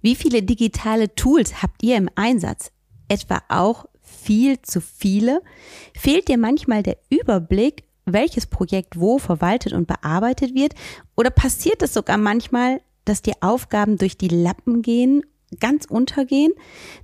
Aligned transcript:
Wie 0.00 0.14
viele 0.14 0.42
digitale 0.42 1.14
Tools 1.14 1.62
habt 1.62 1.82
ihr 1.82 1.96
im 1.96 2.08
Einsatz? 2.14 2.72
Etwa 3.08 3.42
auch 3.48 3.86
viel 4.00 4.60
zu 4.62 4.80
viele? 4.80 5.42
Fehlt 5.94 6.28
dir 6.28 6.38
manchmal 6.38 6.82
der 6.82 6.98
Überblick, 7.10 7.84
welches 8.04 8.46
Projekt 8.46 8.98
wo 8.98 9.18
verwaltet 9.18 9.72
und 9.72 9.86
bearbeitet 9.86 10.54
wird? 10.54 10.74
Oder 11.16 11.30
passiert 11.30 11.82
es 11.82 11.94
sogar 11.94 12.18
manchmal, 12.18 12.80
dass 13.04 13.22
dir 13.22 13.34
Aufgaben 13.40 13.96
durch 13.96 14.16
die 14.18 14.28
Lappen 14.28 14.82
gehen, 14.82 15.22
ganz 15.60 15.84
untergehen? 15.84 16.52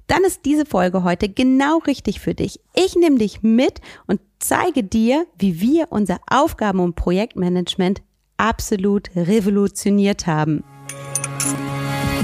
Dann 0.06 0.24
ist 0.24 0.44
diese 0.44 0.66
Folge 0.66 1.04
heute 1.04 1.28
genau 1.28 1.78
richtig 1.78 2.20
für 2.20 2.34
dich. 2.34 2.60
Ich 2.74 2.96
nehme 2.96 3.18
dich 3.18 3.42
mit 3.42 3.80
und 4.06 4.20
zeige 4.38 4.82
dir, 4.82 5.26
wie 5.38 5.60
wir 5.60 5.88
unser 5.90 6.20
Aufgaben- 6.28 6.80
und 6.80 6.96
Projektmanagement 6.96 8.02
absolut 8.36 9.10
revolutioniert 9.14 10.26
haben. 10.26 10.64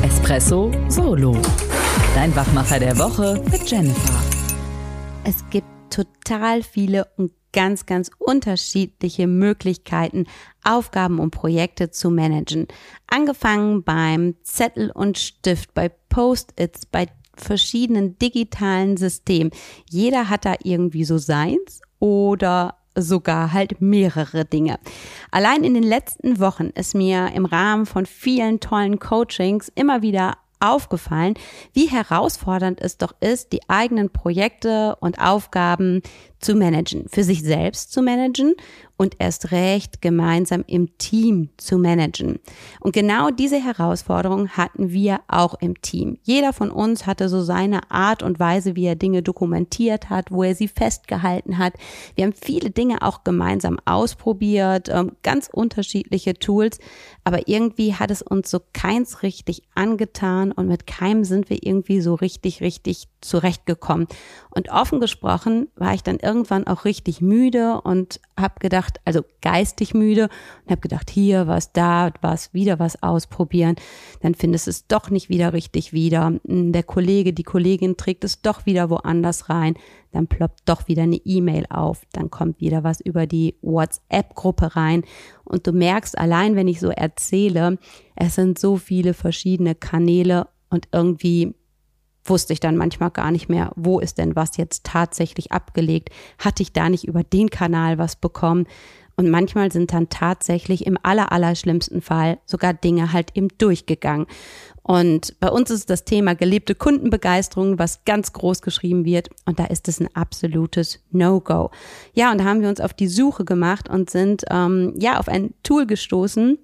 Espresso 0.05 0.71
Solo. 0.89 1.35
Dein 2.15 2.37
Wachmacher 2.37 2.79
der 2.79 2.99
Woche 2.99 3.43
mit 3.51 3.71
Jennifer. 3.71 4.23
Es 5.25 5.49
gibt 5.49 5.67
total 5.89 6.63
viele 6.63 7.07
und 7.17 7.33
ganz, 7.55 7.87
ganz 7.87 8.11
unterschiedliche 8.19 9.27
Möglichkeiten, 9.27 10.27
Aufgaben 10.63 11.21
und 11.21 11.31
Projekte 11.31 11.91
zu 11.91 12.11
managen. 12.11 12.69
Angefangen 13.07 13.83
beim 13.83 14.35
Zettel 14.43 14.91
und 14.91 15.17
Stift, 15.17 15.73
bei 15.73 15.89
Post-its, 15.89 16.85
bei 16.85 17.07
verschiedenen 17.35 18.19
digitalen 18.19 18.99
Systemen. 18.99 19.53
Jeder 19.89 20.29
hat 20.29 20.45
da 20.45 20.55
irgendwie 20.63 21.05
so 21.05 21.17
seins 21.17 21.81
oder 21.99 22.77
sogar 22.95 23.53
halt 23.53 23.81
mehrere 23.81 24.45
Dinge. 24.45 24.79
Allein 25.31 25.65
in 25.65 25.75
den 25.75 25.83
letzten 25.83 26.39
Wochen 26.39 26.71
ist 26.75 26.95
mir 26.95 27.33
im 27.35 27.45
Rahmen 27.45 27.87
von 27.87 28.07
vielen 28.07 28.61
tollen 28.61 28.99
Coachings 28.99 29.71
immer 29.75 30.03
wieder 30.03 30.35
aufgefallen, 30.61 31.35
wie 31.73 31.87
herausfordernd 31.87 32.81
es 32.81 32.97
doch 32.97 33.15
ist, 33.21 33.53
die 33.53 33.69
eigenen 33.69 34.11
Projekte 34.11 34.97
und 35.01 35.21
Aufgaben 35.21 36.03
zu 36.45 36.55
managen, 36.55 37.07
für 37.09 37.25
sich 37.25 37.43
selbst 37.43 37.93
zu 37.93 38.03
managen 38.03 38.55
und 38.97 39.17
erst 39.19 39.51
recht 39.51 40.01
gemeinsam 40.03 40.63
im 40.67 40.97
Team 40.99 41.49
zu 41.57 41.79
managen. 41.79 42.39
Und 42.81 42.93
genau 42.93 43.31
diese 43.31 43.61
Herausforderung 43.61 44.51
hatten 44.51 44.93
wir 44.93 45.21
auch 45.27 45.55
im 45.61 45.81
Team. 45.81 46.19
Jeder 46.23 46.53
von 46.53 46.71
uns 46.71 47.07
hatte 47.07 47.29
so 47.29 47.43
seine 47.43 47.91
Art 47.91 48.23
und 48.23 48.39
Weise, 48.39 48.77
wie 48.77 48.85
er 48.87 48.95
Dinge 48.95 49.23
dokumentiert 49.23 50.11
hat, 50.11 50.31
wo 50.31 50.45
er 50.45 50.55
sie 50.55 50.69
festgehalten 50.69 51.59
hat. 51.59 51.75
Wir 52.15 52.25
haben 52.25 52.35
viele 52.35 52.71
Dinge 52.71 53.03
auch 53.03 53.25
gemeinsam 53.25 53.79
ausprobiert, 53.85 54.89
ähm, 54.89 55.13
ganz 55.23 55.49
unterschiedliche 55.53 56.35
Tools, 56.35 56.79
aber 57.25 57.49
irgendwie 57.49 57.95
hat 57.95 58.11
es 58.11 58.23
uns 58.23 58.51
so 58.51 58.61
keins 58.73 59.23
richtig 59.23 59.63
angetan 59.75 60.53
und 60.53 60.69
mit 60.69 60.87
keinem 60.87 61.25
sind 61.25 61.51
wir 61.51 61.59
irgendwie 61.63 62.01
so 62.01 62.15
richtig, 62.15 62.61
richtig 62.61 63.09
zurechtgekommen. 63.21 64.07
Und 64.51 64.71
offen 64.71 65.01
gesprochen 65.01 65.69
war 65.77 65.95
ich 65.95 66.03
dann 66.03 66.19
irgendwann 66.35 66.67
auch 66.67 66.85
richtig 66.85 67.21
müde 67.21 67.81
und 67.83 68.21
habe 68.39 68.55
gedacht, 68.59 69.01
also 69.05 69.23
geistig 69.41 69.95
müde 69.95 70.29
und 70.65 70.71
habe 70.71 70.81
gedacht, 70.81 71.11
hier 71.11 71.47
was, 71.47 71.73
da 71.73 72.11
was, 72.23 72.53
wieder 72.53 72.81
was 72.81 73.03
ausprobieren. 73.03 73.77
Dann 74.21 74.35
findest 74.35 74.67
du 74.67 74.71
es 74.71 74.87
doch 74.89 75.11
nicht 75.11 75.29
wieder 75.29 75.53
richtig 75.53 75.93
wieder. 75.93 76.33
Hm, 76.47 76.73
der 76.73 76.83
Kollege, 76.83 77.33
die 77.33 77.45
Kollegin 77.45 77.97
trägt 77.97 78.25
es 78.25 78.43
doch 78.43 78.67
wieder 78.67 78.91
woanders 78.91 79.49
rein. 79.49 79.75
Dann 80.11 80.27
ploppt 80.27 80.63
doch 80.65 80.89
wieder 80.89 81.05
eine 81.05 81.21
E-Mail 81.25 81.67
auf. 81.71 82.03
Dann 82.13 82.31
kommt 82.31 82.61
wieder 82.61 82.83
was 82.83 83.01
über 83.01 83.27
die 83.27 83.57
WhatsApp-Gruppe 83.63 84.75
rein. 84.75 85.05
Und 85.45 85.67
du 85.69 85.73
merkst 85.73 86.19
allein, 86.19 86.57
wenn 86.57 86.69
ich 86.69 86.81
so 86.81 86.89
erzähle, 86.89 87.79
es 88.17 88.35
sind 88.35 88.59
so 88.59 88.77
viele 88.77 89.15
verschiedene 89.15 89.77
Kanäle 89.77 90.49
und 90.69 90.89
irgendwie 90.91 91.55
wusste 92.25 92.53
ich 92.53 92.61
dann 92.61 92.77
manchmal 92.77 93.11
gar 93.11 93.31
nicht 93.31 93.49
mehr, 93.49 93.73
wo 93.77 94.01
ist 94.01 94.19
denn 94.19 94.35
was 94.35 94.57
jetzt 94.57 94.85
tatsächlich 94.85 95.53
abgelegt? 95.53 96.11
Hatte 96.39 96.63
ich 96.63 96.73
da 96.73 96.89
nicht 96.89 97.07
über 97.07 97.23
den 97.23 97.51
Kanal 97.51 97.99
was 97.99 98.17
bekommen? 98.17 98.67
Und 99.17 99.31
manchmal 99.31 99.71
sind 99.71 99.93
dann 99.93 100.09
tatsächlich 100.09 100.87
im 100.87 100.99
aller, 101.03 101.31
aller 101.31 101.55
schlimmsten 101.55 102.03
Fall 102.03 102.39
sogar 102.47 102.75
Dinge 102.75 103.13
halt 103.13 103.37
eben 103.37 103.49
durchgegangen. 103.59 104.27
Und 104.83 105.39
bei 105.41 105.49
uns 105.49 105.71
ist 105.71 105.89
das 105.89 106.05
Thema 106.05 106.35
gelebte 106.35 106.75
Kundenbegeisterung, 106.75 107.79
was 107.79 108.05
ganz 108.05 108.33
groß 108.33 108.61
geschrieben 108.61 109.05
wird. 109.05 109.31
Und 109.47 109.59
da 109.59 109.67
ist 109.67 109.89
es 109.89 110.01
ein 110.01 110.09
absolutes 110.15 111.01
No-Go. 111.11 111.71
Ja, 112.13 112.33
und 112.33 112.39
da 112.39 112.45
haben 112.45 112.61
wir 112.61 112.69
uns 112.69 112.81
auf 112.81 112.93
die 112.93 113.09
Suche 113.09 113.45
gemacht 113.45 113.89
und 113.89 114.11
sind 114.11 114.45
ähm, 114.51 114.95
ja 114.99 115.19
auf 115.19 115.29
ein 115.29 115.55
Tool 115.63 115.87
gestoßen, 115.87 116.59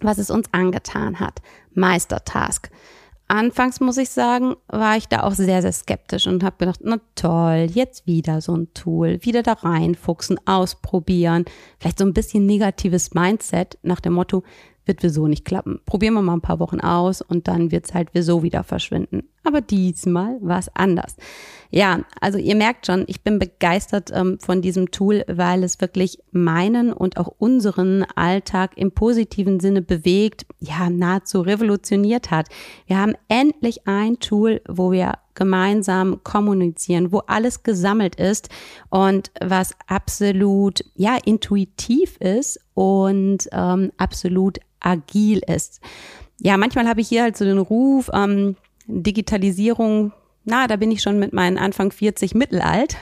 was 0.00 0.18
es 0.18 0.30
uns 0.30 0.48
angetan 0.52 1.20
hat. 1.20 1.40
Meistertask. 1.72 2.68
Anfangs 3.32 3.80
muss 3.80 3.96
ich 3.96 4.10
sagen, 4.10 4.56
war 4.68 4.98
ich 4.98 5.08
da 5.08 5.22
auch 5.22 5.32
sehr, 5.32 5.62
sehr 5.62 5.72
skeptisch 5.72 6.26
und 6.26 6.44
habe 6.44 6.58
gedacht, 6.58 6.80
na 6.82 6.98
toll, 7.14 7.66
jetzt 7.72 8.06
wieder 8.06 8.42
so 8.42 8.54
ein 8.54 8.74
Tool, 8.74 9.20
wieder 9.22 9.42
da 9.42 9.54
reinfuchsen, 9.54 10.38
ausprobieren, 10.46 11.46
vielleicht 11.78 11.98
so 11.98 12.04
ein 12.04 12.12
bisschen 12.12 12.44
negatives 12.44 13.14
Mindset 13.14 13.78
nach 13.80 14.00
dem 14.00 14.12
Motto, 14.12 14.42
wird 14.84 15.02
wieso 15.02 15.28
nicht 15.28 15.44
klappen. 15.44 15.80
Probieren 15.86 16.14
wir 16.14 16.22
mal 16.22 16.34
ein 16.34 16.40
paar 16.40 16.58
Wochen 16.58 16.80
aus 16.80 17.22
und 17.22 17.48
dann 17.48 17.70
wird 17.70 17.86
es 17.86 17.94
halt 17.94 18.08
wieso 18.12 18.42
wieder 18.42 18.64
verschwinden. 18.64 19.28
Aber 19.44 19.60
diesmal 19.60 20.38
war 20.40 20.58
es 20.58 20.68
anders. 20.74 21.16
Ja, 21.70 22.00
also 22.20 22.38
ihr 22.38 22.54
merkt 22.54 22.86
schon, 22.86 23.04
ich 23.06 23.22
bin 23.22 23.38
begeistert 23.38 24.10
ähm, 24.12 24.38
von 24.40 24.62
diesem 24.62 24.90
Tool, 24.90 25.24
weil 25.26 25.64
es 25.64 25.80
wirklich 25.80 26.18
meinen 26.30 26.92
und 26.92 27.16
auch 27.16 27.28
unseren 27.38 28.04
Alltag 28.14 28.72
im 28.76 28.92
positiven 28.92 29.58
Sinne 29.58 29.82
bewegt, 29.82 30.46
ja, 30.60 30.90
nahezu 30.90 31.40
revolutioniert 31.40 32.30
hat. 32.30 32.48
Wir 32.86 32.98
haben 32.98 33.14
endlich 33.28 33.86
ein 33.86 34.18
Tool, 34.20 34.60
wo 34.68 34.92
wir 34.92 35.14
gemeinsam 35.34 36.22
kommunizieren, 36.22 37.12
wo 37.12 37.18
alles 37.26 37.62
gesammelt 37.62 38.16
ist 38.16 38.48
und 38.90 39.30
was 39.40 39.74
absolut, 39.86 40.84
ja, 40.94 41.18
intuitiv 41.24 42.16
ist 42.18 42.60
und 42.74 43.48
ähm, 43.52 43.92
absolut 43.96 44.58
agil 44.80 45.40
ist. 45.46 45.80
Ja, 46.38 46.56
manchmal 46.56 46.88
habe 46.88 47.00
ich 47.00 47.08
hier 47.08 47.22
halt 47.22 47.36
so 47.36 47.44
den 47.44 47.58
Ruf, 47.58 48.10
ähm, 48.12 48.56
Digitalisierung 48.86 50.12
na, 50.44 50.66
da 50.66 50.76
bin 50.76 50.90
ich 50.90 51.02
schon 51.02 51.18
mit 51.18 51.32
meinen 51.32 51.58
Anfang 51.58 51.92
40 51.92 52.34
mittelalt. 52.34 52.96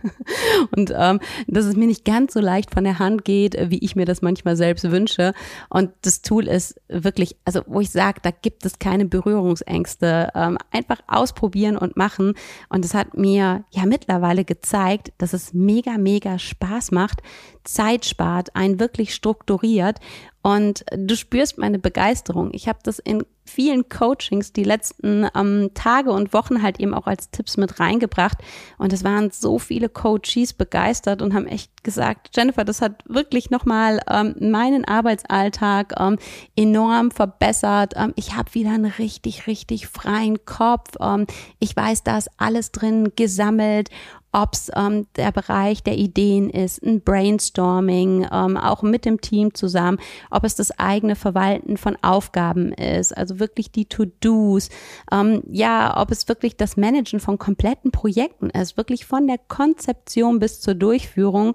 und 0.76 0.92
ähm, 0.96 1.20
dass 1.46 1.64
es 1.64 1.76
mir 1.76 1.86
nicht 1.86 2.04
ganz 2.04 2.34
so 2.34 2.40
leicht 2.40 2.72
von 2.72 2.84
der 2.84 2.98
Hand 2.98 3.24
geht, 3.24 3.56
wie 3.70 3.78
ich 3.78 3.96
mir 3.96 4.04
das 4.04 4.22
manchmal 4.22 4.56
selbst 4.56 4.90
wünsche. 4.90 5.32
Und 5.70 5.90
das 6.02 6.22
Tool 6.22 6.46
ist 6.46 6.80
wirklich, 6.88 7.36
also 7.44 7.62
wo 7.66 7.80
ich 7.80 7.90
sage, 7.90 8.20
da 8.22 8.30
gibt 8.30 8.66
es 8.66 8.78
keine 8.78 9.06
Berührungsängste. 9.06 10.30
Ähm, 10.34 10.58
einfach 10.70 10.98
ausprobieren 11.06 11.76
und 11.76 11.96
machen. 11.96 12.34
Und 12.68 12.84
es 12.84 12.94
hat 12.94 13.16
mir 13.16 13.64
ja 13.70 13.86
mittlerweile 13.86 14.44
gezeigt, 14.44 15.12
dass 15.18 15.32
es 15.32 15.54
mega, 15.54 15.98
mega 15.98 16.38
Spaß 16.38 16.90
macht, 16.90 17.22
Zeit 17.64 18.04
spart, 18.04 18.54
einen 18.56 18.80
wirklich 18.80 19.14
strukturiert 19.14 19.98
und 20.42 20.84
du 20.96 21.16
spürst 21.16 21.58
meine 21.58 21.78
Begeisterung. 21.78 22.50
Ich 22.52 22.68
habe 22.68 22.78
das 22.82 22.98
in 22.98 23.24
vielen 23.48 23.88
Coachings 23.88 24.52
die 24.52 24.64
letzten 24.64 25.26
ähm, 25.34 25.70
Tage 25.74 26.10
und 26.10 26.32
Wochen 26.32 26.62
halt 26.62 26.80
eben 26.80 26.94
auch 26.94 27.06
als 27.06 27.30
Tipps 27.30 27.56
mit 27.56 27.80
reingebracht. 27.80 28.38
Und 28.78 28.92
es 28.92 29.04
waren 29.04 29.30
so 29.30 29.58
viele 29.58 29.88
Coaches 29.88 30.52
begeistert 30.52 31.22
und 31.22 31.34
haben 31.34 31.46
echt 31.46 31.84
gesagt, 31.84 32.30
Jennifer, 32.36 32.64
das 32.64 32.80
hat 32.80 33.02
wirklich 33.06 33.50
nochmal 33.50 34.00
ähm, 34.08 34.34
meinen 34.38 34.84
Arbeitsalltag 34.84 35.94
ähm, 35.98 36.18
enorm 36.56 37.10
verbessert. 37.10 37.94
Ähm, 37.96 38.12
ich 38.16 38.36
habe 38.36 38.54
wieder 38.54 38.70
einen 38.70 38.92
richtig, 38.92 39.46
richtig 39.46 39.86
freien 39.86 40.44
Kopf. 40.44 40.90
Ähm, 41.00 41.26
ich 41.58 41.74
weiß, 41.74 42.04
da 42.04 42.18
ist 42.18 42.30
alles 42.36 42.72
drin 42.72 43.12
gesammelt 43.16 43.90
ob 44.32 44.52
es 44.52 44.70
ähm, 44.74 45.06
der 45.16 45.32
Bereich 45.32 45.82
der 45.82 45.96
Ideen 45.96 46.50
ist, 46.50 46.82
ein 46.82 47.00
Brainstorming, 47.00 48.26
ähm, 48.30 48.56
auch 48.56 48.82
mit 48.82 49.04
dem 49.04 49.20
Team 49.20 49.54
zusammen, 49.54 49.98
ob 50.30 50.44
es 50.44 50.54
das 50.54 50.78
eigene 50.78 51.16
Verwalten 51.16 51.76
von 51.76 51.96
Aufgaben 52.02 52.72
ist, 52.72 53.16
also 53.16 53.40
wirklich 53.40 53.72
die 53.72 53.86
To-Dos, 53.86 54.68
ähm, 55.10 55.42
ja, 55.50 56.00
ob 56.00 56.10
es 56.10 56.28
wirklich 56.28 56.56
das 56.56 56.76
Managen 56.76 57.20
von 57.20 57.38
kompletten 57.38 57.90
Projekten 57.90 58.50
ist, 58.50 58.76
wirklich 58.76 59.06
von 59.06 59.26
der 59.26 59.38
Konzeption 59.38 60.38
bis 60.38 60.60
zur 60.60 60.74
Durchführung 60.74 61.54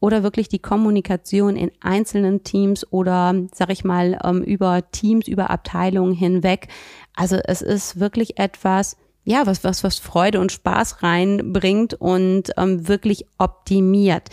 oder 0.00 0.22
wirklich 0.22 0.48
die 0.48 0.58
Kommunikation 0.58 1.56
in 1.56 1.70
einzelnen 1.80 2.44
Teams 2.44 2.86
oder, 2.90 3.34
sag 3.54 3.70
ich 3.70 3.84
mal, 3.84 4.18
ähm, 4.24 4.42
über 4.42 4.90
Teams, 4.90 5.28
über 5.28 5.50
Abteilungen 5.50 6.14
hinweg. 6.14 6.68
Also 7.14 7.36
es 7.36 7.62
ist 7.62 8.00
wirklich 8.00 8.38
etwas, 8.38 8.96
ja, 9.24 9.46
was, 9.46 9.64
was, 9.64 9.82
was 9.82 9.98
Freude 9.98 10.40
und 10.40 10.52
Spaß 10.52 11.02
reinbringt 11.02 11.94
und 11.94 12.52
ähm, 12.56 12.88
wirklich 12.88 13.26
optimiert. 13.38 14.28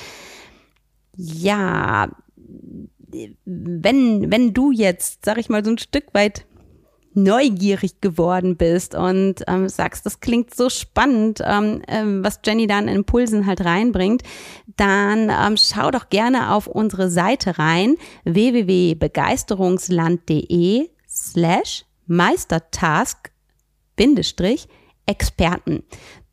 Ja, 1.15 2.09
wenn, 3.45 4.31
wenn 4.31 4.53
du 4.53 4.71
jetzt, 4.71 5.25
sag 5.25 5.37
ich 5.37 5.49
mal, 5.49 5.63
so 5.63 5.71
ein 5.71 5.77
Stück 5.77 6.13
weit 6.13 6.45
neugierig 7.13 8.01
geworden 8.01 8.55
bist 8.55 8.95
und 8.95 9.43
ähm, 9.47 9.67
sagst, 9.67 10.05
das 10.05 10.21
klingt 10.21 10.55
so 10.55 10.69
spannend, 10.69 11.41
ähm, 11.43 11.81
ähm, 11.87 12.23
was 12.23 12.39
Jenny 12.45 12.67
dann 12.67 12.87
in 12.87 12.97
Impulsen 12.97 13.45
halt 13.45 13.65
reinbringt, 13.65 14.21
dann 14.77 15.29
ähm, 15.29 15.57
schau 15.57 15.91
doch 15.91 16.07
gerne 16.09 16.53
auf 16.53 16.67
unsere 16.67 17.09
Seite 17.09 17.59
rein, 17.59 17.95
www.begeisterungsland.de 18.23 20.89
slash 21.07 21.83
Meistertask 22.07 23.29
Bindestrich 23.97 24.69
Experten. 25.05 25.83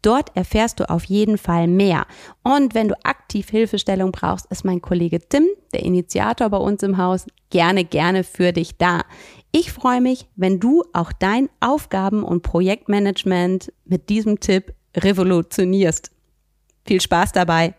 Dort 0.03 0.37
erfährst 0.37 0.79
du 0.79 0.89
auf 0.89 1.05
jeden 1.05 1.39
Fall 1.39 1.67
mehr. 1.67 2.07
Und 2.45 2.75
wenn 2.75 2.89
du 2.89 2.95
aktiv 3.05 3.51
Hilfestellung 3.51 4.13
brauchst, 4.13 4.47
ist 4.47 4.65
mein 4.65 4.81
Kollege 4.81 5.21
Tim, 5.21 5.47
der 5.73 5.83
Initiator 5.83 6.49
bei 6.51 6.57
uns 6.57 6.83
im 6.83 6.99
Haus, 6.99 7.27
gerne, 7.51 7.85
gerne 7.85 8.23
für 8.23 8.53
dich 8.53 8.77
da. 8.77 9.03
Ich 9.51 9.73
freue 9.73 10.01
mich, 10.01 10.29
wenn 10.37 10.61
du 10.61 10.85
auch 10.93 11.13
dein 11.13 11.49
Aufgaben- 11.61 12.23
und 12.23 12.43
Projektmanagement 12.43 13.73
mit 13.85 14.09
diesem 14.09 14.41
Tipp 14.41 14.75
revolutionierst. 14.97 16.13
Viel 16.87 17.01
Spaß 17.01 17.33
dabei! 17.33 17.75